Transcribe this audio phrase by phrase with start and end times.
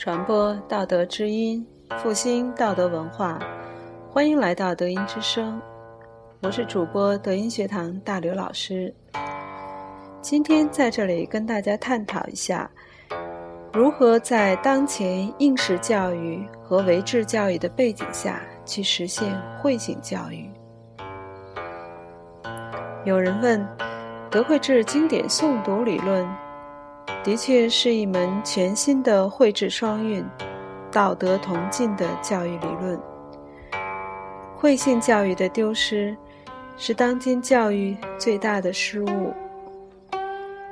[0.00, 1.62] 传播道德之音，
[1.98, 3.38] 复兴道德文化。
[4.10, 5.60] 欢迎来到德音之声，
[6.40, 8.94] 我是主播德音学堂大刘老师。
[10.22, 12.70] 今天在这里跟大家探讨一下，
[13.74, 20.50] 如何在当前应试教育和维智教育的背景下去实现会性教育。
[23.04, 23.68] 有人问，
[24.30, 26.26] 德慧智经典诵读理论。
[27.22, 30.24] 的确是一门全新的绘制双运、
[30.90, 33.00] 道德同进的教育理论。
[34.56, 36.16] 会性教育的丢失，
[36.76, 39.32] 是当今教育最大的失误。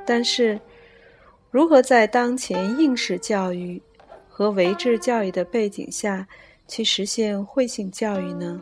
[0.05, 0.59] 但是，
[1.51, 3.81] 如何在当前应试教育
[4.27, 6.27] 和维智教育的背景下
[6.67, 8.61] 去实现会性教育呢？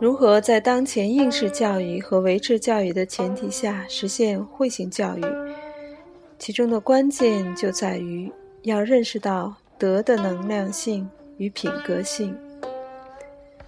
[0.00, 5.24] 如何在当前应试教育和维持教育的前提下实现会性教育？
[6.38, 8.30] 其中的关键就在于
[8.62, 12.32] 要认识到德的能量性与品格性，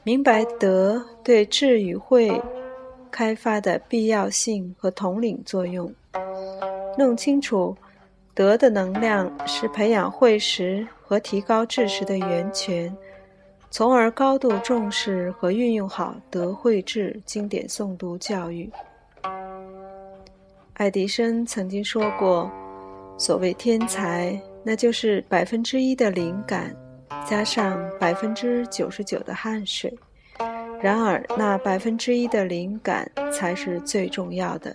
[0.05, 2.41] 明白德对智与慧
[3.11, 5.92] 开发的必要性和统领作用，
[6.97, 7.77] 弄清楚
[8.34, 12.97] 德的能量是培养慧识和提高智识的源泉。
[13.70, 18.68] 从而高度重视和运用好德惠智经典诵读教育。
[20.74, 22.50] 爱迪生曾经说过
[23.16, 26.74] ：“所谓天才，那就是百分之一的灵感，
[27.24, 29.96] 加上百分之九十九的汗水。
[30.82, 34.74] 然而，那百分之一的灵感才是最重要的。”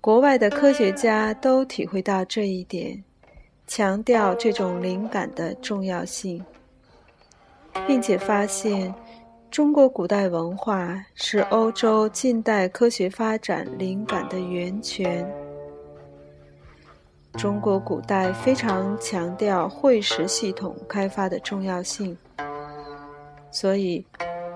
[0.00, 3.04] 国外的科学家都体会到这一点，
[3.66, 6.42] 强调这种灵感的重要性。
[7.86, 8.94] 并且发现，
[9.50, 15.26] 中国古代文化是欧洲近代科学发展灵感的源泉。
[17.34, 22.16] 中国古代非常强调会识系统开发的重要性，
[23.50, 24.04] 所以，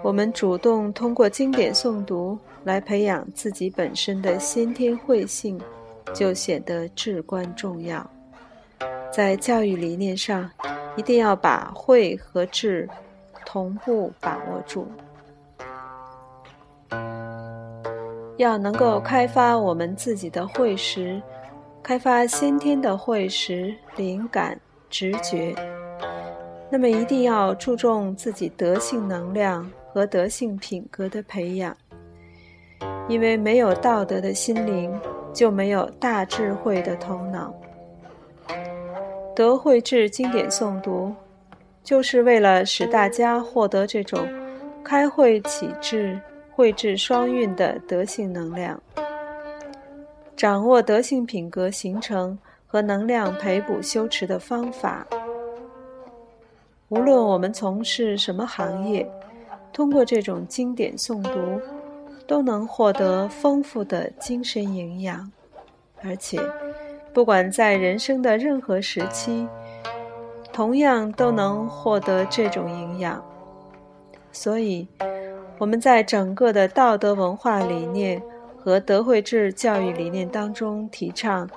[0.03, 5.61] 我们主动通过经典诵读来培养自己本身的先天慧性，
[6.15, 8.09] 就显得至关重要。
[9.13, 10.51] 在教育理念上，
[10.97, 12.89] 一定要把慧和智。
[13.45, 14.87] 同步把握住，
[18.37, 21.21] 要能够开发我们自己的慧识，
[21.83, 24.59] 开发先天的慧识、灵感、
[24.89, 25.55] 直觉。
[26.71, 31.77] 那么，一定要注重自己德性能量和德性品格的培养，
[33.09, 34.97] 因为没有道德的心灵，
[35.35, 37.53] 就没有大智慧的头脑。
[39.35, 41.13] 德慧智经典诵读。
[41.91, 44.25] 就是为了使大家获得这种
[44.85, 46.17] 开会启智、
[46.53, 48.81] 慧智双运的德性能量，
[50.37, 55.05] 掌握德性品格形成和能量培补修持的方法。
[56.91, 59.05] 无论我们从事什么行业，
[59.73, 61.61] 通过这种经典诵读，
[62.25, 65.29] 都能获得丰富的精神营养，
[66.05, 66.41] 而且，
[67.13, 69.49] 不管在人生的任何时期。
[70.53, 73.25] 同样都能获得这种营养，
[74.33, 74.87] 所以
[75.59, 78.23] 我们在整个的道德文化理念
[78.59, 81.49] 和德惠制教育理念当中提倡，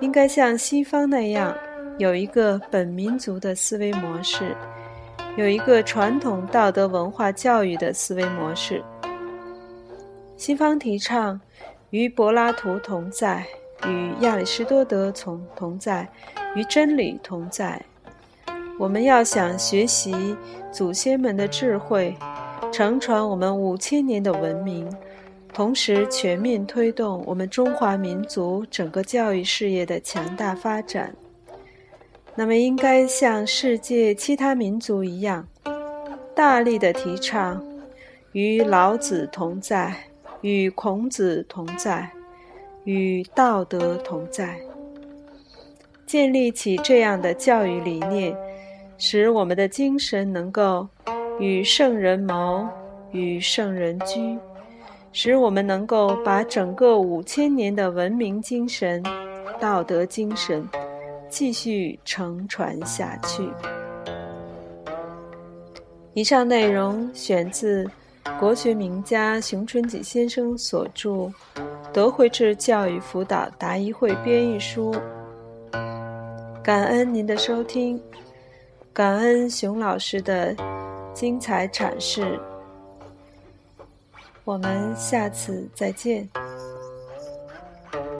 [0.00, 1.54] 应该像西方那样
[1.98, 4.56] 有一个本民族的思维模式，
[5.36, 8.82] 有一个传统道德文化教育的思维模式。
[10.36, 11.40] 西方提倡
[11.90, 13.46] 与柏拉图同在，
[13.86, 16.08] 与亚里士多德同同在，
[16.54, 17.80] 与真理同在。
[18.78, 20.36] 我们要想学习
[20.72, 22.16] 祖先们的智慧，
[22.72, 24.90] 承传我们五千年的文明，
[25.52, 31.14] 同时全面推动我们中华民族整个教育事业的强大发展，
[32.34, 35.46] 那么应该像世界其他民族一样，
[36.34, 37.62] 大力的提倡
[38.32, 39.94] 与老子同在，
[40.40, 42.10] 与孔子同在，
[42.84, 44.58] 与道德同在，
[46.06, 48.34] 建立起这样的教育理念。
[49.04, 50.86] 使我们的精神能够
[51.40, 52.64] 与圣人谋，
[53.10, 54.38] 与圣人居，
[55.12, 59.02] 使我们能够把整个五千年的文明精神、
[59.58, 60.64] 道德精神
[61.28, 63.50] 继续承传下去。
[66.14, 67.84] 以上内容选自
[68.38, 71.10] 国学名家熊春锦先生所著
[71.92, 74.94] 《德惠智教育辅导答疑会编译书》。
[76.62, 78.00] 感恩您的收听。
[78.94, 80.54] 感恩熊老师的
[81.14, 82.38] 精彩阐释，
[84.44, 86.28] 我们下次再见。